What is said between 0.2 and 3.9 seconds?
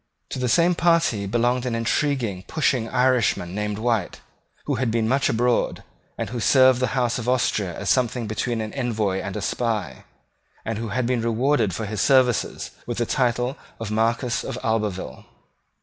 To the same party belonged an intriguing pushing Irishman named